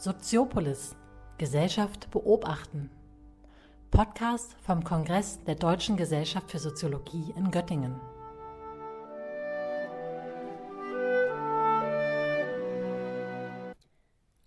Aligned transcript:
Soziopolis 0.00 0.96
Gesellschaft 1.36 2.10
beobachten. 2.10 2.88
Podcast 3.90 4.56
vom 4.62 4.82
Kongress 4.82 5.38
der 5.46 5.56
Deutschen 5.56 5.98
Gesellschaft 5.98 6.50
für 6.50 6.58
Soziologie 6.58 7.34
in 7.36 7.50
Göttingen. 7.50 8.00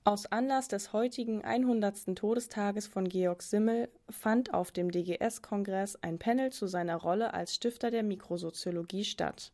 Aus 0.06 0.26
Anlass 0.26 0.70
des 0.70 0.92
heutigen 0.92 1.44
100. 1.44 2.16
Todestages 2.16 2.88
von 2.88 3.08
Georg 3.08 3.44
Simmel 3.44 3.90
fand 4.10 4.56
auf 4.56 4.72
dem 4.72 4.90
DGS-Kongress 4.90 6.00
ein 6.02 6.18
Panel 6.18 6.52
zu 6.52 6.66
seiner 6.66 6.96
Rolle 6.96 7.32
als 7.36 7.54
Stifter 7.54 7.92
der 7.92 8.02
Mikrosoziologie 8.02 9.04
statt. 9.04 9.52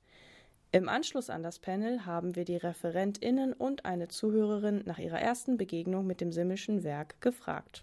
Im 0.71 0.87
Anschluss 0.87 1.31
an 1.31 1.41
das 1.41 1.57
Panel 1.57 2.05
haben 2.05 2.35
wir 2.35 2.45
die 2.45 2.55
ReferentInnen 2.55 3.53
und 3.53 3.85
eine 3.85 4.07
Zuhörerin 4.07 4.83
nach 4.85 4.99
ihrer 4.99 5.19
ersten 5.19 5.57
Begegnung 5.57 6.05
mit 6.05 6.21
dem 6.21 6.31
Simmelschen 6.31 6.83
Werk 6.83 7.19
gefragt. 7.21 7.81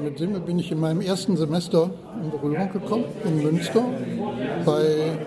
Mit 0.00 0.18
Simmel 0.18 0.40
bin 0.40 0.60
ich 0.60 0.70
in 0.70 0.78
meinem 0.78 1.00
ersten 1.00 1.36
Semester 1.36 1.90
in 2.22 2.30
Berührung 2.30 2.72
gekommen, 2.72 3.06
in 3.24 3.42
Münster, 3.42 3.82
bei 4.64 5.18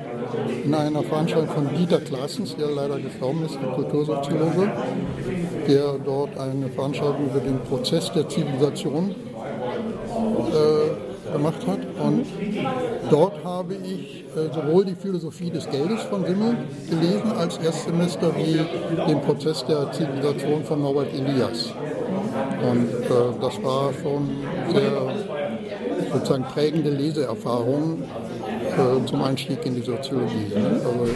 in 0.64 0.74
einer 0.74 1.04
Veranstaltung 1.04 1.50
von 1.50 1.76
Dieter 1.76 2.00
Klaasens, 2.00 2.56
der 2.56 2.70
leider 2.72 3.00
gestorben 3.00 3.44
ist, 3.44 3.56
der 3.56 3.70
Kultursoziologe, 3.72 4.72
der 5.68 6.00
dort 6.00 6.38
eine 6.38 6.70
Veranstaltung 6.70 7.26
über 7.26 7.42
den 7.42 7.60
Prozess 7.64 8.10
der 8.14 8.30
Zivilisation 8.30 9.14
äh, 10.54 11.34
gemacht 11.34 11.68
hat. 11.68 11.80
Und 12.08 12.26
dort 13.10 13.44
habe 13.44 13.76
ich 13.76 14.24
äh, 14.36 14.54
sowohl 14.54 14.86
die 14.86 14.96
Philosophie 14.96 15.50
des 15.50 15.70
Geldes 15.70 16.02
von 16.04 16.26
Simmel 16.26 16.56
gelesen 16.90 17.32
als 17.38 17.58
Erstsemester 17.58 18.32
wie 18.36 18.60
den 19.10 19.22
Prozess 19.22 19.66
der 19.66 19.92
Zivilisation 19.92 20.64
von 20.64 20.82
Norbert 20.82 21.14
Elias. 21.14 21.74
Und 22.62 22.90
äh, 22.90 23.42
das 23.42 23.64
war 23.64 23.92
schon 24.02 24.30
sehr 24.74 25.14
sozusagen 26.14 26.44
prägende 26.46 26.92
Leseerfahrung 26.92 28.04
äh, 28.04 29.06
zum 29.06 29.22
Einstieg 29.22 29.66
in 29.66 29.76
die 29.76 29.82
Soziologie. 29.82 30.54
Also 30.56 31.08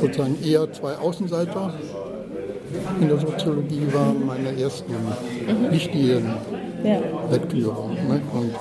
sozusagen 0.00 0.36
eher 0.44 0.72
zwei 0.72 0.94
Außenseiter 0.96 1.72
in 3.00 3.08
der 3.08 3.18
Soziologie 3.18 3.86
waren 3.92 4.26
meine 4.26 4.60
ersten 4.60 4.94
wichtigen 5.70 6.30
ja. 6.84 6.98
Lektüre. 7.30 7.88
Ne? 8.08 8.20
Und 8.32 8.54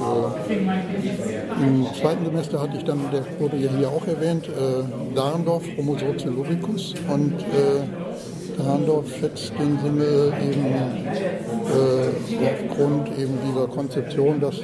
äh, 0.50 1.66
im 1.66 1.86
zweiten 2.00 2.26
Semester 2.26 2.62
hatte 2.62 2.78
ich 2.78 2.84
dann, 2.84 3.00
der 3.12 3.24
wurde 3.40 3.58
ja 3.58 3.70
hier 3.78 3.90
auch 3.90 4.06
erwähnt, 4.08 4.48
äh, 4.48 5.14
Dahrendorf, 5.16 5.64
Homo 5.78 5.98
Soziologicus. 5.98 6.94
Und 7.08 7.40
äh, 7.40 8.58
Dahrendorf 8.58 9.06
schätzt 9.20 9.54
den 9.60 9.80
Sinne 9.80 10.34
eben 10.44 10.66
äh, 11.70 12.00
aufgrund 12.46 13.08
eben 13.18 13.38
dieser 13.48 13.68
Konzeption, 13.68 14.40
dass 14.40 14.56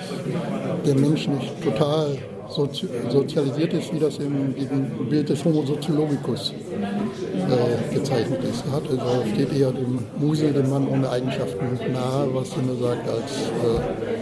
der 0.86 0.96
Mensch 0.96 1.28
nicht 1.28 1.64
total 1.64 2.18
sozi 2.56 2.88
sozialisiert 3.10 3.74
ist, 3.74 3.94
wie 3.94 4.00
das 4.00 4.18
im, 4.18 4.56
im 4.56 5.10
Bild 5.10 5.30
des 5.30 5.44
Homo 5.44 5.64
sociologicus 5.66 6.54
äh, 6.54 7.94
gezeichnet 7.94 8.44
ist. 8.44 8.64
Er 8.66 8.72
hat, 8.78 8.84
also 8.90 9.26
steht 9.34 9.54
eher 9.54 9.72
dem 9.72 10.00
Musel, 10.18 10.54
dem 10.54 10.70
Mann 10.70 10.88
ohne 10.88 11.10
Eigenschaften 11.10 11.66
nahe, 11.92 12.28
was 12.34 12.50
immer 12.58 12.76
sagt, 12.76 13.08
als 13.10 13.32
äh, 13.66 14.16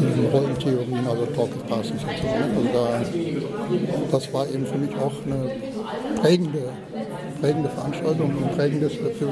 diesen 0.00 0.26
Rollentheorien, 0.32 1.06
also 1.06 1.26
Talk 1.26 1.50
of 1.56 1.66
Parsons 1.68 2.02
und 2.02 2.16
so. 2.22 2.28
Also 2.28 2.62
da, 2.72 3.02
das 4.10 4.32
war 4.32 4.48
eben 4.48 4.64
für 4.64 4.78
mich 4.78 4.94
auch 4.96 5.12
eine 5.26 6.20
prägende, 6.20 6.62
prägende 7.40 7.68
Veranstaltung, 7.68 8.30
ein 8.30 8.56
prägendes 8.56 8.92
für, 8.94 9.28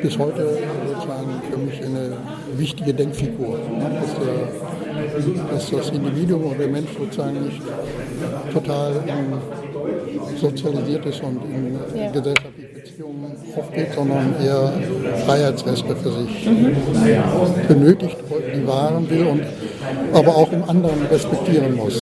bis 0.00 0.18
heute 0.18 0.58
sozusagen 0.86 1.42
für 1.50 1.58
mich 1.58 1.82
eine 1.82 2.16
wichtige 2.56 2.94
Denkfigur. 2.94 3.58
Ne? 3.58 4.00
Dass, 4.00 4.14
der, 4.14 4.79
dass 5.50 5.70
das 5.70 5.90
Individuum 5.90 6.44
oder 6.46 6.58
der 6.58 6.68
Mensch 6.68 6.90
sozusagen 6.98 7.44
nicht 7.44 7.62
total 8.52 9.02
sozialisiert 10.36 11.06
ist 11.06 11.22
und 11.22 11.42
in 11.44 11.78
ja. 11.94 12.10
gesellschaftliche 12.10 12.68
Beziehungen 12.74 13.36
aufgeht, 13.56 13.92
sondern 13.94 14.34
eher 14.42 14.72
Freiheitsrechte 15.26 15.96
für 15.96 16.12
sich 16.12 16.46
mhm. 16.46 16.76
benötigt, 17.68 18.16
die 18.54 18.66
wahren 18.66 19.08
will 19.10 19.26
und 19.26 19.42
aber 20.12 20.36
auch 20.36 20.50
im 20.52 20.64
anderen 20.68 21.06
respektieren 21.06 21.76
muss. 21.76 21.98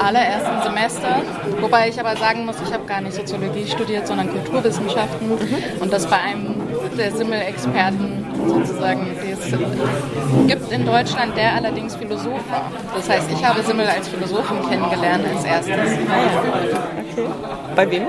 Allerersten 0.00 0.62
Semester, 0.62 1.22
wobei 1.60 1.88
ich 1.88 1.98
aber 1.98 2.16
sagen 2.16 2.46
muss, 2.46 2.56
ich 2.64 2.72
habe 2.72 2.86
gar 2.86 3.00
nicht 3.00 3.14
Soziologie 3.14 3.66
studiert, 3.66 4.06
sondern 4.06 4.30
Kulturwissenschaften 4.30 5.28
mhm. 5.28 5.82
und 5.82 5.92
das 5.92 6.06
bei 6.06 6.18
einem 6.18 6.54
der 6.96 7.12
Simmel-Experten 7.12 8.27
sozusagen, 8.46 9.06
die 9.22 9.30
es 9.30 10.46
gibt 10.46 10.72
in 10.72 10.86
Deutschland, 10.86 11.36
der 11.36 11.54
allerdings 11.54 11.96
Philosoph 11.96 12.50
war. 12.50 12.70
Das 12.94 13.08
heißt, 13.08 13.30
ich 13.30 13.44
habe 13.44 13.62
Simmel 13.62 13.86
als 13.86 14.08
Philosophen 14.08 14.58
kennengelernt 14.68 15.24
als 15.34 15.44
erstes. 15.44 15.74
Okay. 15.74 17.28
Bei 17.74 17.90
wem? 17.90 18.02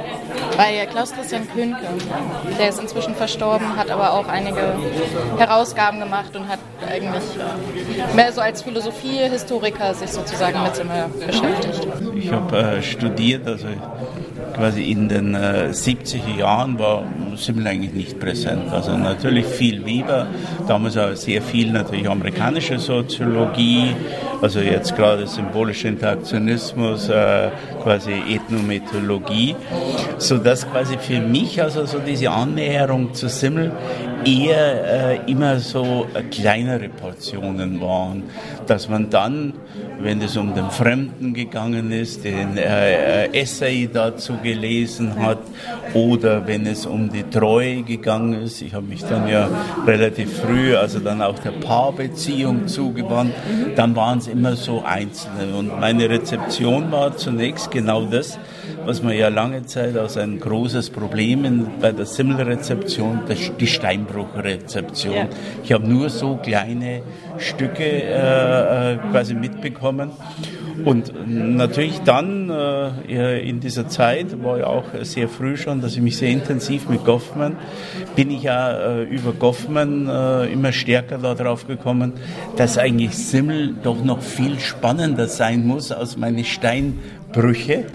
Bei 0.57 0.85
Klaus 0.88 1.13
Christian 1.13 1.47
Könke. 1.53 1.78
Der 2.59 2.69
ist 2.69 2.81
inzwischen 2.81 3.16
verstorben, 3.16 3.78
hat 3.78 3.89
aber 3.89 4.13
auch 4.13 4.28
einige 4.28 4.73
Herausgaben 5.38 6.00
gemacht 6.00 6.35
und 6.35 6.47
hat 6.47 6.59
eigentlich 6.89 7.23
mehr 8.16 8.31
so 8.31 8.41
als 8.41 8.62
Philosophiehistoriker 8.62 9.94
sich 9.94 10.12
sozusagen 10.12 10.62
mit 10.63 10.75
Simmel 10.75 11.06
beschäftigt. 11.25 11.88
Ich 12.16 12.31
habe 12.31 12.57
äh, 12.57 12.81
studiert, 12.81 13.47
also 13.47 13.68
quasi 14.59 14.92
in 14.92 15.08
den 15.08 15.36
äh, 15.36 15.70
70er 15.72 16.38
Jahren 16.38 16.78
war 16.78 17.06
Simmel 17.38 17.66
eigentlich 17.68 17.94
nicht 17.94 18.20
präsent. 18.20 18.70
Also 18.72 18.97
natürlich 18.97 19.46
viel 19.46 19.86
Weber, 19.86 20.28
damals 20.68 20.97
auch 20.97 21.16
sehr 21.16 21.42
viel 21.42 21.72
natürlich 21.72 22.09
amerikanische 22.09 22.78
Soziologie, 22.78 23.96
also 24.42 24.59
jetzt 24.59 24.98
gerade 24.98 25.25
symbolischer 25.28 25.88
Interaktionismus, 25.88 27.08
äh, 27.08 27.50
quasi 27.81 28.12
Ethnomethodologie, 28.12 29.56
sodass 30.18 30.69
quasi 30.69 30.98
für 30.98 31.22
mich 31.22 31.62
also 31.62 31.86
so 31.86 32.00
diese 32.00 32.30
Annäherung 32.30 33.14
zu 33.14 33.30
Simmel 33.30 33.72
eher 34.25 35.19
äh, 35.25 35.31
immer 35.31 35.59
so 35.59 36.07
äh, 36.13 36.24
kleinere 36.24 36.90
Portionen 36.90 37.81
waren, 37.81 38.24
dass 38.68 38.90
man 38.90 39.09
dann, 39.09 39.53
wenn 40.00 40.22
es 40.22 40.38
um 40.38 40.53
den 40.53 40.69
Fremden 40.69 41.34
gegangen 41.34 41.91
ist, 41.91 42.24
den 42.24 42.57
äh, 42.57 43.25
äh, 43.25 43.41
Essay 43.41 43.90
dazu 43.91 44.38
gelesen 44.38 45.16
hat 45.19 45.40
oder 45.94 46.46
wenn 46.47 46.66
es 46.66 46.85
um 46.85 47.12
die 47.12 47.24
Treue 47.24 47.84
gegangen 47.84 48.41
ist. 48.41 48.62
Ich 48.62 48.74
habe 48.74 48.85
mich 48.85 49.03
dann 49.03 49.28
ja 49.28 49.50
relativ 49.85 50.40
früh, 50.40 50.75
also 50.75 51.00
dann 51.00 51.22
auch 51.22 51.40
der 51.40 51.51
Paarbeziehung 51.51 52.68
zugewandt, 52.68 53.34
dann 53.75 53.96
waren 53.96 54.19
es 54.19 54.28
immer 54.28 54.56
so 54.56 54.84
einzelne. 54.84 55.56
Und 55.57 55.80
meine 55.80 56.09
Rezeption 56.09 56.91
war 56.91 57.16
zunächst 57.18 57.72
genau 57.72 58.06
das, 58.06 58.40
was 58.85 59.03
man 59.03 59.16
ja 59.16 59.29
lange 59.29 59.66
Zeit 59.66 59.97
als 59.97 60.17
ein 60.17 60.40
großes 60.40 60.90
Problem 60.90 61.67
bei 61.81 61.91
der 61.91 62.06
Simmelrezeption, 62.06 63.22
die 63.59 63.67
Steinbruchrezeption. 63.67 65.16
Ja. 65.16 65.28
Ich 65.63 65.72
habe 65.72 65.88
nur 65.88 66.09
so 66.09 66.38
kleine 66.38 67.01
Stücke 67.38 67.84
äh, 67.84 68.94
äh, 68.94 68.97
quasi 69.12 69.34
mitbekommen. 69.34 70.12
Und 70.85 71.13
natürlich 71.28 72.00
dann 72.06 72.50
äh, 72.50 73.39
in 73.47 73.59
dieser 73.59 73.89
Zeit, 73.89 74.41
war 74.44 74.59
ja 74.59 74.68
auch 74.68 74.85
sehr 75.01 75.28
früh 75.28 75.57
schon, 75.57 75.81
dass 75.81 75.95
ich 75.95 76.01
mich 76.01 76.18
sehr 76.18 76.29
intensiv 76.29 76.88
mit 76.88 77.03
Goffman, 77.03 77.57
bin 78.16 78.31
ich 78.31 78.44
ja 78.44 78.72
äh, 78.72 79.03
über 79.03 79.34
Goffman 79.34 80.07
äh, 80.07 80.45
immer 80.45 80.72
stärker 80.72 81.18
darauf 81.18 81.68
gekommen, 81.68 82.13
dass 82.56 82.78
eigentlich 82.78 83.18
Simmel 83.18 83.75
doch 83.84 84.03
noch 84.03 84.22
viel 84.22 84.59
spannender 84.59 85.28
sein 85.28 85.66
muss 85.66 85.91
als 85.91 86.18
meine 86.18 86.44
Steinbrüche. 86.44 87.86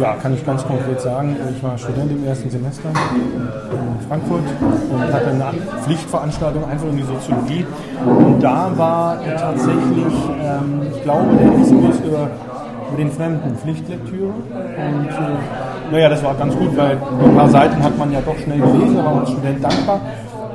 Ja, 0.00 0.14
kann 0.22 0.34
ich 0.34 0.46
ganz 0.46 0.64
konkret 0.64 1.00
sagen. 1.00 1.36
Ich 1.56 1.62
war 1.62 1.76
Student 1.76 2.12
im 2.12 2.24
ersten 2.24 2.48
Semester 2.48 2.88
in 2.90 4.08
Frankfurt 4.08 4.44
und 4.92 5.12
hatte 5.12 5.30
eine 5.30 5.52
Pflichtveranstaltung 5.82 6.64
einfach 6.64 6.86
in 6.88 6.96
die 6.96 7.02
Soziologie. 7.02 7.66
Und 8.06 8.40
da 8.40 8.70
war 8.76 9.18
tatsächlich, 9.36 10.14
ähm, 10.42 10.82
ich 10.94 11.02
glaube, 11.02 11.36
der 11.36 11.50
Diskurs 11.50 11.98
über, 12.06 12.28
über 12.88 12.96
den 12.96 13.10
Fremden 13.10 13.56
Pflichtlektüre. 13.56 14.28
Und 14.28 15.08
äh, 15.08 15.92
naja, 15.92 16.08
das 16.08 16.22
war 16.22 16.34
ganz 16.34 16.54
gut, 16.56 16.76
weil 16.76 16.92
ein 16.92 17.34
paar 17.34 17.48
Seiten 17.48 17.82
hat 17.82 17.98
man 17.98 18.12
ja 18.12 18.20
doch 18.20 18.38
schnell 18.38 18.60
gelesen, 18.60 18.96
da 18.96 19.04
war 19.04 19.10
man 19.10 19.20
als 19.20 19.30
Student 19.30 19.64
dankbar. 19.64 20.00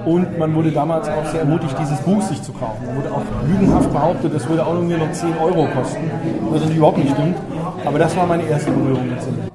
Und 0.06 0.38
man 0.38 0.54
wurde 0.54 0.72
damals 0.72 1.10
auch 1.10 1.25
sehr 1.25 1.42
ermutigt, 1.42 1.75
dieses 1.80 2.00
Buch 2.02 2.22
sich 2.22 2.42
zu 2.42 2.54
kaufen. 2.54 2.86
Man 2.86 2.98
wurde 2.98 3.12
auch 3.12 3.24
lügenhaft 3.48 3.92
behauptet, 3.92 4.34
das 4.34 4.48
würde 4.48 4.66
auch 4.66 4.74
nur 4.74 4.98
noch 4.98 5.12
10 5.12 5.38
Euro 5.38 5.68
kosten, 5.74 6.12
was 6.42 6.60
natürlich 6.62 6.78
überhaupt 6.78 7.00
nicht 7.00 7.12
stimmt. 7.12 7.38
Aber 7.84 7.98
das 7.98 8.16
war 8.16 8.28
meine 8.28 8.44
erste 8.44 8.72
Berührung 8.72 9.10
mit 9.10 9.22
Simmel. 9.22 9.52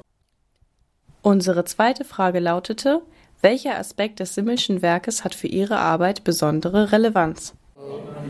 Unsere 1.21 1.63
zweite 1.65 2.03
Frage 2.03 2.39
lautete, 2.39 3.01
welcher 3.41 3.79
Aspekt 3.79 4.19
des 4.19 4.35
Simmelschen 4.35 4.81
Werkes 4.81 5.23
hat 5.23 5.35
für 5.35 5.47
Ihre 5.47 5.77
Arbeit 5.77 6.23
besondere 6.23 6.91
Relevanz? 6.91 7.53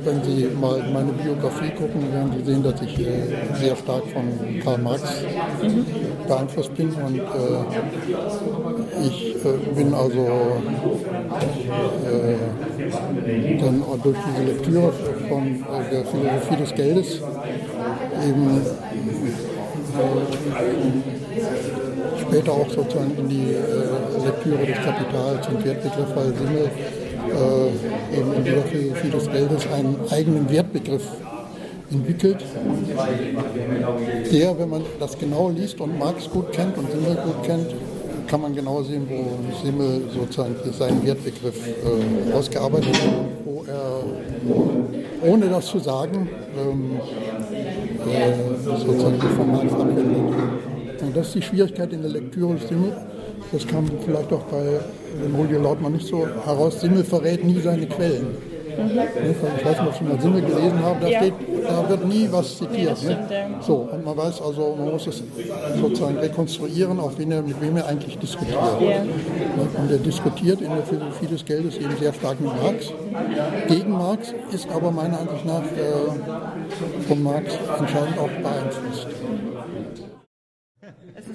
Wenn 0.03 0.23
Sie 0.23 0.47
mal 0.59 0.81
meine 0.93 1.11
Biografie 1.11 1.69
gucken, 1.71 2.11
werden 2.13 2.31
Sie 2.37 2.43
sehen, 2.45 2.63
dass 2.63 2.81
ich 2.81 2.99
äh, 2.99 3.27
sehr 3.59 3.75
stark 3.75 4.03
von 4.07 4.23
Karl 4.63 4.77
Marx 4.77 5.03
beeinflusst 6.27 6.73
bin. 6.75 6.89
Und 6.91 7.17
äh, 7.17 7.21
ich 9.05 9.35
äh, 9.35 9.57
bin 9.75 9.93
also 9.93 10.61
äh, 12.07 12.35
dann 13.59 13.83
durch 14.01 14.17
diese 14.27 14.43
Lektüre 14.51 14.93
von 15.27 15.47
äh, 15.47 15.89
der 15.91 16.05
Philosophie 16.05 16.55
des 16.55 16.73
Geldes 16.73 17.21
eben 18.27 18.61
später 22.21 22.51
auch 22.53 22.69
sozusagen 22.69 23.17
in 23.17 23.27
die 23.27 23.53
äh, 23.53 24.25
Lektüre 24.25 24.65
des 24.65 24.77
Kapitals 24.77 25.47
und 25.49 25.65
Wertbegriff, 25.65 26.15
weil 26.15 26.33
Simmel 26.33 26.71
äh, 27.31 28.17
eben 28.17 28.43
dieser 28.43 28.61
Philosophie 28.63 29.09
des 29.09 29.31
Geldes 29.31 29.67
einen 29.73 29.95
eigenen 30.09 30.49
Wertbegriff 30.49 31.03
entwickelt, 31.91 32.37
der, 34.31 34.59
wenn 34.59 34.69
man 34.69 34.83
das 34.99 35.17
genau 35.17 35.49
liest 35.49 35.81
und 35.81 35.97
Marx 35.99 36.29
gut 36.29 36.51
kennt 36.51 36.77
und 36.77 36.89
Simmel 36.91 37.15
gut 37.15 37.43
kennt, 37.43 37.67
kann 38.27 38.41
man 38.41 38.55
genau 38.55 38.81
sehen, 38.81 39.05
wo 39.09 39.65
Simmel 39.65 40.03
sozusagen 40.13 40.55
seinen 40.71 41.05
Wertbegriff 41.05 41.67
äh, 41.67 42.33
ausgearbeitet 42.33 42.93
hat, 42.93 43.09
wo 43.43 43.65
er, 43.67 45.29
ohne 45.29 45.49
das 45.49 45.65
zu 45.65 45.79
sagen, 45.79 46.29
ähm, 46.57 46.97
äh, 48.09 48.63
sozusagen 48.63 49.19
von 49.19 49.51
Marx 49.51 49.73
abwendet. 49.73 50.05
Und 51.01 51.17
das 51.17 51.27
ist 51.27 51.35
die 51.35 51.41
Schwierigkeit 51.41 51.91
in 51.91 52.03
der 52.03 52.11
Lektüre 52.11 52.57
Simmel. 52.57 52.93
Das 53.51 53.67
kam 53.67 53.85
vielleicht 54.05 54.31
auch 54.31 54.43
bei 54.43 54.79
Julio 55.37 55.61
Lautmann 55.61 55.93
nicht 55.93 56.07
so 56.07 56.27
heraus. 56.45 56.79
Simmel 56.79 57.03
verrät 57.03 57.43
nie 57.43 57.59
seine 57.59 57.85
Quellen. 57.87 58.37
Mhm. 58.77 58.99
Ich 59.31 59.65
weiß 59.65 59.79
nicht, 59.79 59.87
ob 59.87 59.97
Sie 59.97 60.03
mal 60.03 60.21
Simmel 60.21 60.41
gelesen 60.41 60.81
haben, 60.81 60.99
da, 61.01 61.07
ja. 61.07 61.19
steht, 61.19 61.33
da 61.67 61.89
wird 61.89 62.07
nie 62.07 62.27
was 62.31 62.57
zitiert. 62.57 63.03
Ne? 63.03 63.27
So, 63.61 63.89
und 63.91 64.05
man 64.05 64.17
weiß 64.17 64.41
also, 64.41 64.75
man 64.77 64.91
muss 64.91 65.07
es 65.07 65.23
sozusagen 65.79 66.17
rekonstruieren, 66.17 66.99
auf 66.99 67.17
wen 67.17 67.31
er, 67.31 67.41
mit 67.41 67.59
wem 67.61 67.77
er 67.77 67.87
eigentlich 67.87 68.17
diskutiert. 68.17 68.57
Ja. 68.81 69.01
Und 69.81 69.91
er 69.91 69.97
diskutiert 69.97 70.61
in 70.61 70.69
der 70.69 70.83
Philosophie 70.83 71.27
des 71.27 71.45
Geldes 71.45 71.77
eben 71.77 71.95
sehr 71.99 72.13
stark 72.13 72.39
mit 72.39 72.51
Marx. 72.61 72.93
Gegen 73.67 73.91
Marx 73.91 74.33
ist 74.51 74.69
aber 74.71 74.91
meiner 74.91 75.19
Ansicht 75.19 75.45
nach 75.45 75.63
äh, 75.63 77.07
von 77.07 77.23
Marx 77.23 77.53
entscheidend 77.77 78.17
auch 78.17 78.29
beeinflusst. 78.41 79.07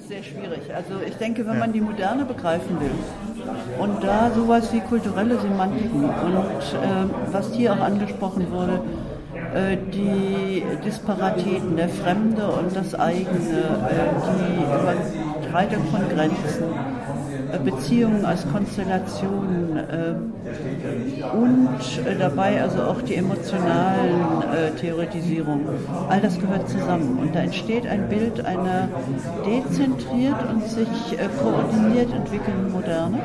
Sehr 0.07 0.23
schwierig. 0.23 0.73
Also 0.73 1.01
ich 1.05 1.15
denke, 1.15 1.45
wenn 1.45 1.59
man 1.59 1.73
die 1.73 1.81
Moderne 1.81 2.23
begreifen 2.23 2.79
will 2.79 2.91
und 3.77 4.01
da 4.01 4.31
sowas 4.31 4.71
wie 4.71 4.79
kulturelle 4.79 5.37
Semantiken 5.37 6.05
und 6.05 6.35
äh, 6.37 7.33
was 7.33 7.51
hier 7.53 7.73
auch 7.73 7.81
angesprochen 7.81 8.49
wurde, 8.49 8.79
äh, 9.53 9.75
die 9.91 10.63
Disparatäten, 10.85 11.75
der 11.75 11.89
Fremde 11.89 12.47
und 12.47 12.73
das 12.73 12.95
eigene, 12.95 13.59
äh, 13.89 14.07
die 14.39 15.36
Überschreitung 15.47 15.85
von 15.85 16.01
Grenzen, 16.09 16.63
äh, 17.51 17.59
Beziehungen 17.59 18.25
als 18.25 18.45
Konstellation 18.51 19.77
äh, 19.77 21.35
und 21.35 21.69
äh, 22.05 22.15
dabei 22.17 22.61
also 22.61 22.83
auch 22.83 23.01
die 23.01 23.15
emotionalen 23.15 24.75
Theoretisierungen. 24.79 25.65
All 26.09 26.21
das 26.21 26.39
gehört 26.39 26.69
zusammen 26.69 27.19
und 27.19 27.35
da 27.35 27.39
entsteht 27.39 27.87
ein 27.87 28.09
Bild 28.09 28.45
einer 28.45 28.89
dezentriert 29.45 30.35
und 30.49 30.67
sich 30.67 31.17
koordiniert 31.41 32.13
entwickelnden 32.13 32.71
Moderne, 32.71 33.19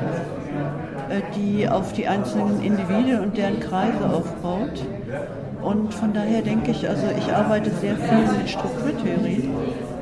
die 1.37 1.69
auf 1.69 1.93
die 1.93 2.07
einzelnen 2.07 2.63
Individuen 2.63 3.21
und 3.21 3.37
deren 3.37 3.61
Kreise 3.61 4.05
aufbaut. 4.13 4.85
Und 5.63 5.95
von 5.95 6.13
daher 6.13 6.43
denke 6.43 6.73
ich, 6.73 6.89
also 6.89 7.07
ich 7.17 7.33
arbeite 7.33 7.71
sehr 7.81 7.97
viel 7.97 8.39
mit 8.39 8.49
Strukturtheorie. 8.49 9.49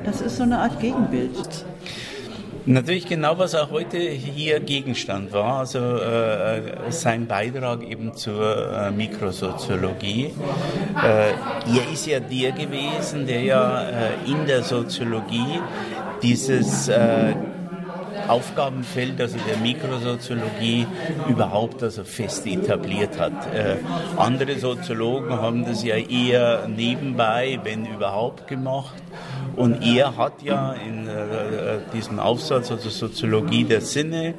Das 0.04 0.20
ist 0.20 0.36
so 0.38 0.44
eine 0.44 0.58
Art 0.58 0.80
Gegenbild. 0.80 1.64
Natürlich 2.66 3.06
genau, 3.06 3.38
was 3.38 3.54
auch 3.54 3.70
heute 3.70 3.98
hier 3.98 4.60
Gegenstand 4.60 5.32
war, 5.32 5.60
also 5.60 5.78
äh, 5.78 6.90
sein 6.90 7.26
Beitrag 7.26 7.82
eben 7.82 8.14
zur 8.14 8.72
äh, 8.72 8.90
Mikrosoziologie. 8.90 10.26
Äh, 11.02 11.30
er 11.30 11.92
ist 11.92 12.06
ja 12.06 12.20
der 12.20 12.52
gewesen, 12.52 13.26
der 13.26 13.42
ja 13.42 13.82
äh, 13.88 14.10
in 14.26 14.46
der 14.46 14.62
Soziologie 14.62 15.60
dieses 16.22 16.88
äh, 16.88 17.34
Aufgabenfeld, 18.28 19.20
also 19.20 19.38
der 19.48 19.56
Mikrosoziologie, 19.56 20.86
überhaupt 21.28 21.82
also 21.82 22.04
fest 22.04 22.46
etabliert 22.46 23.18
hat. 23.18 23.32
Äh, 23.54 23.76
andere 24.16 24.58
Soziologen 24.58 25.32
haben 25.32 25.64
das 25.64 25.82
ja 25.82 25.96
eher 25.96 26.68
nebenbei, 26.68 27.58
wenn 27.64 27.86
überhaupt, 27.86 28.46
gemacht. 28.46 28.94
Und 29.60 29.82
er 29.82 30.16
hat 30.16 30.42
ja 30.42 30.72
in 30.72 31.06
äh, 31.06 31.80
diesem 31.92 32.18
Aufsatz, 32.18 32.70
also 32.70 32.88
Soziologie 32.88 33.64
der 33.64 33.82
Sinne, 33.82 34.34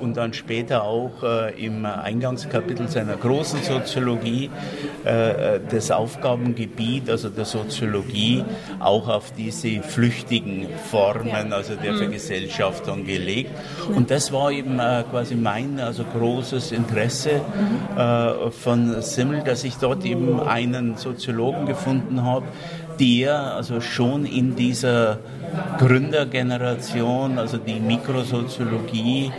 und 0.00 0.16
dann 0.16 0.32
später 0.32 0.82
auch 0.82 1.22
äh, 1.22 1.64
im 1.64 1.84
Eingangskapitel 1.84 2.88
seiner 2.88 3.16
großen 3.16 3.62
Soziologie 3.62 4.50
äh, 5.04 5.60
das 5.70 5.90
Aufgabengebiet, 5.90 7.08
also 7.08 7.28
der 7.28 7.44
Soziologie, 7.44 8.44
auch 8.80 9.08
auf 9.08 9.32
diese 9.32 9.82
flüchtigen 9.82 10.66
Formen, 10.90 11.52
also 11.52 11.76
der 11.76 11.92
mhm. 11.92 11.98
Vergesellschaftung 11.98 13.04
gelegt. 13.04 13.52
Und 13.94 14.10
das 14.10 14.32
war 14.32 14.50
eben 14.50 14.80
äh, 14.80 15.04
quasi 15.08 15.36
mein 15.36 15.78
also 15.78 16.04
großes 16.04 16.72
Interesse 16.72 17.40
äh, 17.96 18.50
von 18.50 19.00
Simmel, 19.00 19.42
dass 19.44 19.62
ich 19.62 19.76
dort 19.76 20.04
eben 20.04 20.40
einen 20.40 20.96
Soziologen 20.96 21.66
gefunden 21.66 22.24
habe, 22.24 22.46
der 22.98 23.54
also 23.54 23.80
schon 23.80 24.26
in 24.26 24.56
dieser 24.56 25.18
Gründergeneration, 25.78 27.38
also 27.38 27.58
die 27.58 27.80
Mikrosoziologie 27.80 29.32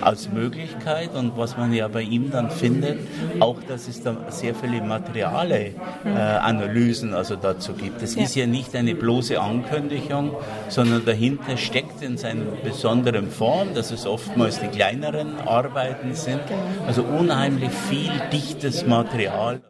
als 0.00 0.30
Möglichkeit 0.30 1.14
und 1.14 1.36
was 1.36 1.56
man 1.56 1.72
ja 1.72 1.88
bei 1.88 2.02
ihm 2.02 2.30
dann 2.30 2.50
findet, 2.50 2.98
auch 3.40 3.58
dass 3.68 3.88
es 3.88 4.02
da 4.02 4.16
sehr 4.28 4.54
viele 4.54 4.82
materiale 4.82 5.74
äh, 6.04 6.08
Analysen 6.08 7.14
also 7.14 7.36
dazu 7.36 7.72
gibt. 7.74 8.02
Es 8.02 8.16
ja. 8.16 8.22
ist 8.22 8.34
ja 8.34 8.46
nicht 8.46 8.74
eine 8.74 8.94
bloße 8.94 9.40
Ankündigung, 9.40 10.32
sondern 10.68 11.04
dahinter 11.04 11.56
steckt 11.56 12.02
in 12.02 12.16
seiner 12.16 12.44
besonderen 12.64 13.30
Form, 13.30 13.74
dass 13.74 13.90
es 13.92 14.06
oftmals 14.06 14.60
die 14.60 14.68
kleineren 14.68 15.38
Arbeiten 15.46 16.14
sind, 16.14 16.40
genau. 16.48 16.86
also 16.86 17.02
unheimlich 17.02 17.70
viel 17.70 18.12
dichtes 18.32 18.86
Material. 18.86 19.60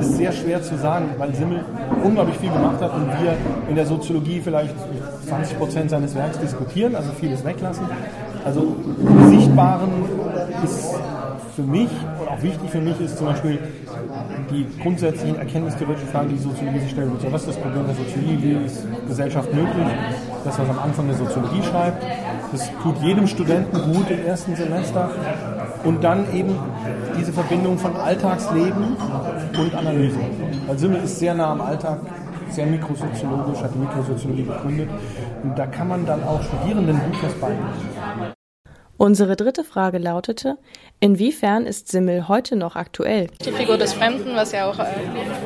Ist 0.00 0.16
sehr 0.16 0.32
schwer 0.32 0.62
zu 0.62 0.76
sagen, 0.76 1.10
weil 1.16 1.34
Simmel 1.34 1.64
unglaublich 2.02 2.36
viel 2.38 2.50
gemacht 2.50 2.80
hat 2.80 2.94
und 2.94 3.06
wir 3.20 3.36
in 3.68 3.76
der 3.76 3.86
Soziologie 3.86 4.40
vielleicht 4.40 4.74
20 5.28 5.58
Prozent 5.58 5.90
seines 5.90 6.14
Werks 6.14 6.38
diskutieren, 6.38 6.94
also 6.94 7.10
vieles 7.12 7.44
weglassen. 7.44 7.86
Also 8.44 8.76
Sichtbaren 9.28 9.90
ist 10.64 10.94
für 11.56 11.62
mich 11.62 11.90
und 12.20 12.28
auch 12.28 12.42
wichtig 12.42 12.68
für 12.70 12.80
mich 12.80 13.00
ist 13.00 13.16
zum 13.16 13.28
Beispiel 13.28 13.58
die 14.50 14.66
grundsätzlichen 14.82 15.38
erkenntnistheoretischen 15.38 16.08
Fragen, 16.10 16.28
die 16.28 16.34
die 16.34 16.42
Soziologie 16.42 16.80
sich 16.80 16.90
stellt. 16.90 17.20
So, 17.20 17.32
was 17.32 17.42
ist 17.42 17.48
das 17.48 17.56
Problem 17.56 17.86
der 17.86 17.94
Soziologie? 17.94 18.38
Wie 18.42 18.66
ist 18.66 18.86
Gesellschaft 19.08 19.54
möglich? 19.54 19.86
Das, 20.44 20.58
was 20.58 20.68
am 20.68 20.78
Anfang 20.78 21.06
der 21.08 21.16
Soziologie 21.16 21.62
schreibt. 21.62 22.04
Das 22.52 22.70
tut 22.82 22.96
jedem 23.02 23.26
Studenten 23.26 23.76
gut 23.92 24.10
im 24.10 24.24
ersten 24.24 24.54
Semester. 24.54 25.10
Und 25.84 26.04
dann 26.04 26.32
eben 26.34 26.54
diese 27.18 27.32
Verbindung 27.32 27.78
von 27.78 27.96
Alltagsleben 27.96 28.96
und 29.58 29.74
Analyse. 29.74 30.18
Weil 30.66 30.78
Simmel 30.78 31.02
ist 31.02 31.18
sehr 31.18 31.34
nah 31.34 31.52
am 31.52 31.60
Alltag, 31.60 32.00
sehr 32.50 32.66
mikrosoziologisch, 32.66 33.60
hat 33.60 33.74
die 33.74 33.78
Mikrosoziologie 33.78 34.42
begründet. 34.42 34.90
Und 35.42 35.58
da 35.58 35.66
kann 35.66 35.88
man 35.88 36.06
dann 36.06 36.22
auch 36.24 36.42
Studierenden 36.42 36.96
gut 36.96 37.22
was 37.22 37.34
beibringen. 37.34 38.34
Unsere 38.98 39.36
dritte 39.36 39.62
Frage 39.62 39.98
lautete, 39.98 40.56
inwiefern 41.00 41.66
ist 41.66 41.88
Simmel 41.88 42.28
heute 42.28 42.56
noch 42.56 42.76
aktuell? 42.76 43.26
Die 43.44 43.52
Figur 43.52 43.76
des 43.76 43.92
Fremden, 43.92 44.34
was 44.34 44.52
ja 44.52 44.70
auch 44.70 44.78
äh, 44.78 44.86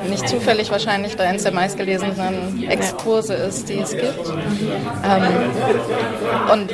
nicht 0.09 0.29
zufällig 0.29 0.71
wahrscheinlich 0.71 1.17
da 1.17 1.25
eines 1.25 1.43
der 1.43 1.52
meistgelesenen 1.52 2.62
Exkurse 2.69 3.35
ist, 3.35 3.69
die 3.69 3.79
es 3.79 3.90
gibt. 3.90 4.33
Ähm, 5.05 5.23
und 6.52 6.71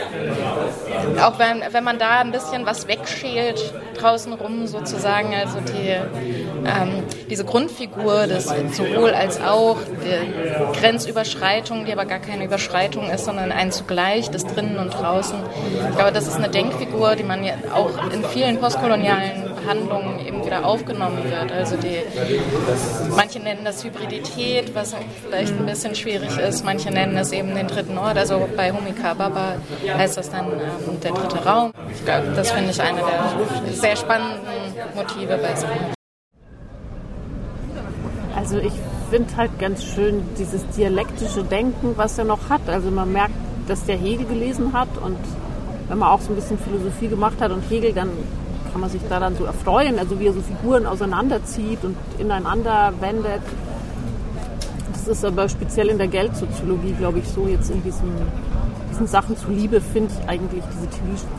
auch 1.20 1.38
wenn, 1.38 1.62
wenn 1.70 1.84
man 1.84 1.98
da 1.98 2.20
ein 2.20 2.32
bisschen 2.32 2.66
was 2.66 2.88
wegschält, 2.88 3.72
draußen 3.98 4.32
rum 4.32 4.66
sozusagen, 4.66 5.34
also 5.34 5.58
die, 5.60 5.90
ähm, 5.90 7.02
diese 7.30 7.44
Grundfigur 7.44 8.26
des 8.26 8.46
sowohl 8.72 9.10
als 9.10 9.40
auch, 9.40 9.78
die 10.04 10.78
Grenzüberschreitung, 10.78 11.84
die 11.84 11.92
aber 11.92 12.04
gar 12.04 12.18
keine 12.18 12.44
Überschreitung 12.44 13.10
ist, 13.10 13.25
sondern 13.25 13.52
ein 13.52 13.72
zugleich, 13.72 14.30
das 14.30 14.46
drinnen 14.46 14.78
und 14.78 14.90
draußen. 14.90 15.38
Ich 15.90 15.96
glaube, 15.96 16.12
das 16.12 16.26
ist 16.26 16.36
eine 16.36 16.48
Denkfigur, 16.48 17.16
die 17.16 17.25
man 17.25 17.44
ja 17.44 17.54
auch 17.72 18.12
in 18.12 18.25
vielen 18.25 18.58
postkolonialen 18.58 19.45
Handlungen 19.66 20.25
eben 20.26 20.44
wieder 20.44 20.64
aufgenommen 20.64 21.18
wird. 21.25 21.52
Also 21.52 21.76
die, 21.76 21.99
manche 23.16 23.40
nennen 23.40 23.64
das 23.64 23.85
Hybridität, 23.85 24.75
was 24.75 24.94
vielleicht 25.26 25.52
ein 25.52 25.66
bisschen 25.66 25.94
schwierig 25.94 26.37
ist. 26.38 26.64
Manche 26.64 26.90
nennen 26.90 27.16
es 27.16 27.32
eben 27.32 27.54
den 27.54 27.66
dritten 27.66 27.99
Ort. 27.99 28.16
Also 28.16 28.49
bei 28.56 28.73
Humika 28.73 29.14
Baba 29.14 29.56
heißt 29.87 30.16
das 30.16 30.30
dann 30.30 30.46
ähm, 30.46 31.00
der 31.02 31.12
dritte 31.12 31.44
Raum. 31.44 31.73
Das 32.35 32.50
finde 32.52 32.70
ich 32.70 32.80
eine 32.80 33.00
der 33.00 33.75
sehr 33.75 33.96
spannenden 33.96 34.40
Motive 34.94 35.38
bei 35.38 35.54
Sven. 35.56 35.94
Also 38.35 38.58
ich 38.58 38.73
finde 39.11 39.37
halt 39.37 39.58
ganz 39.58 39.82
schön 39.82 40.23
dieses 40.38 40.66
dialektische 40.68 41.42
Denken, 41.42 41.94
was 41.96 42.18
er 42.18 42.25
noch 42.25 42.49
hat. 42.49 42.68
Also 42.68 42.90
man 42.90 43.12
merkt, 43.12 43.35
dass 43.66 43.85
der 43.85 43.96
Hegel 43.96 44.26
gelesen 44.26 44.73
hat 44.73 44.88
und 45.02 45.18
wenn 45.88 45.99
man 45.99 46.08
auch 46.11 46.20
so 46.20 46.32
ein 46.32 46.37
bisschen 46.37 46.58
Philosophie 46.58 47.08
gemacht 47.08 47.40
hat 47.40 47.50
und 47.52 47.62
Hegel, 47.70 47.92
dann 47.92 48.11
kann 48.76 48.83
man 48.83 48.90
sich 48.90 49.00
da 49.09 49.18
dann 49.18 49.35
so 49.35 49.47
erfreuen, 49.47 49.99
also 49.99 50.21
wie 50.21 50.26
er 50.26 50.35
so 50.35 50.42
Figuren 50.42 50.85
auseinanderzieht 50.85 51.83
und 51.83 51.97
ineinander 52.18 52.92
wendet. 53.00 53.40
Das 54.92 55.09
ist 55.09 55.25
aber 55.25 55.49
speziell 55.49 55.88
in 55.88 55.97
der 55.97 56.09
Geldsoziologie, 56.09 56.92
glaube 56.92 57.21
ich, 57.21 57.26
so 57.26 57.47
jetzt 57.49 57.71
in 57.71 57.83
diesen, 57.83 58.12
diesen 58.90 59.06
Sachen 59.06 59.35
zuliebe, 59.35 59.80
finde 59.80 60.12
ich 60.12 60.28
eigentlich 60.28 60.62
diese 60.75 60.88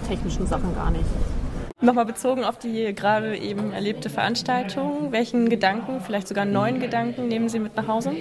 technischen 0.08 0.48
Sachen 0.48 0.74
gar 0.74 0.90
nicht. 0.90 1.06
Nochmal 1.80 2.06
bezogen 2.06 2.44
auf 2.44 2.58
die 2.58 2.96
gerade 2.96 3.38
eben 3.38 3.72
erlebte 3.72 4.10
Veranstaltung, 4.10 5.12
welchen 5.12 5.48
Gedanken, 5.48 6.02
vielleicht 6.02 6.28
sogar 6.28 6.46
neuen 6.46 6.80
Gedanken 6.80 7.28
nehmen 7.28 7.50
Sie 7.50 7.60
mit 7.60 7.76
nach 7.76 7.88
Hause? 7.88 8.14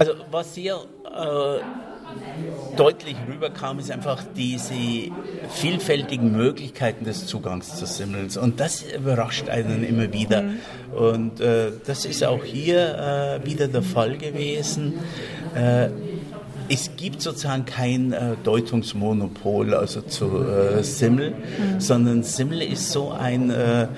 Also 0.00 0.14
was 0.32 0.52
sehr 0.52 0.74
äh, 1.04 1.60
deutlich 2.76 3.16
rüberkam, 3.28 3.78
ist 3.78 3.90
einfach 3.90 4.22
diese 4.36 4.74
vielfältigen 5.48 6.32
Möglichkeiten 6.32 7.04
des 7.04 7.26
Zugangs 7.26 7.76
zu 7.76 7.86
Simmels. 7.86 8.36
Und 8.36 8.60
das 8.60 8.82
überrascht 8.82 9.48
einen 9.48 9.84
immer 9.84 10.12
wieder. 10.12 10.44
Und 10.94 11.40
äh, 11.40 11.72
das 11.86 12.04
ist 12.04 12.24
auch 12.24 12.44
hier 12.44 13.40
äh, 13.42 13.46
wieder 13.46 13.68
der 13.68 13.82
Fall 13.82 14.16
gewesen. 14.16 14.94
Äh, 15.54 15.88
es 16.68 16.96
gibt 16.96 17.20
sozusagen 17.20 17.66
kein 17.66 18.12
äh, 18.12 18.36
Deutungsmonopol 18.42 19.74
also 19.74 20.00
zu 20.00 20.42
äh, 20.44 20.82
Simmel, 20.82 21.30
mhm. 21.30 21.80
sondern 21.80 22.22
Simmel 22.22 22.62
ist 22.62 22.90
so 22.90 23.10
ein 23.10 23.50
äh, 23.50 23.88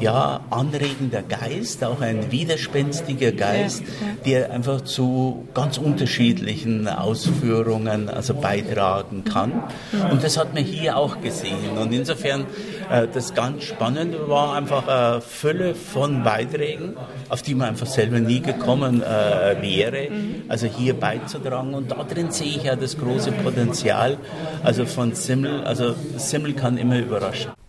ja, 0.00 0.40
anregender 0.50 1.22
Geist, 1.22 1.84
auch 1.84 2.00
ein 2.00 2.32
widerspenstiger 2.32 3.32
Geist, 3.32 3.82
der 4.24 4.50
einfach 4.50 4.82
zu 4.82 5.46
ganz 5.54 5.78
unterschiedlichen 5.78 6.88
Ausführungen 6.88 8.08
also 8.08 8.34
beitragen 8.34 9.24
kann. 9.24 9.62
Und 10.10 10.24
das 10.24 10.38
hat 10.38 10.54
man 10.54 10.64
hier 10.64 10.96
auch 10.96 11.20
gesehen. 11.20 11.76
Und 11.78 11.92
insofern, 11.92 12.46
äh, 12.90 13.06
das 13.12 13.34
ganz 13.34 13.64
Spannende 13.64 14.28
war 14.28 14.54
einfach 14.54 14.88
eine 14.88 15.20
Fülle 15.20 15.74
von 15.74 16.22
Beiträgen, 16.22 16.96
auf 17.28 17.42
die 17.42 17.54
man 17.54 17.68
einfach 17.68 17.86
selber 17.86 18.18
nie 18.18 18.40
gekommen 18.40 19.02
äh, 19.02 19.56
wäre, 19.60 20.08
also 20.48 20.66
hier 20.66 20.94
beizutragen. 20.94 21.74
Und 21.74 21.90
da 21.90 22.02
drin 22.04 22.30
sehe 22.30 22.48
ich 22.48 22.64
ja 22.64 22.76
das 22.76 22.96
große 22.96 23.32
Potenzial, 23.32 24.16
also 24.62 24.86
von 24.86 25.14
Simmel, 25.14 25.62
also 25.64 25.94
Simmel 26.16 26.54
kann 26.54 26.78
immer 26.78 26.98
überraschen. 26.98 27.59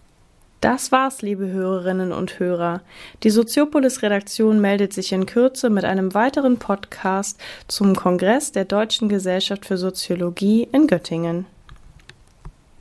Das 0.62 0.92
war's, 0.92 1.24
liebe 1.24 1.48
Hörerinnen 1.48 2.12
und 2.12 2.38
Hörer. 2.38 2.82
Die 3.24 3.32
Soziopolis-Redaktion 3.32 4.62
meldet 4.62 4.94
sich 4.94 5.12
in 5.12 5.26
Kürze 5.26 5.72
mit 5.72 5.86
einem 5.86 6.14
weiteren 6.14 6.58
Podcast 6.60 7.40
zum 7.68 7.96
Kongress 7.96 8.52
der 8.52 8.66
Deutschen 8.66 9.10
Gesellschaft 9.10 9.66
für 9.66 9.78
Soziologie 9.78 10.68
in 10.72 10.86
Göttingen. 10.86 11.48